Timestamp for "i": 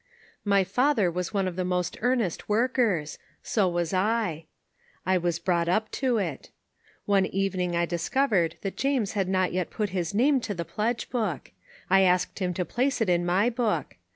3.93-4.45, 5.05-5.19, 7.75-7.85, 11.87-12.01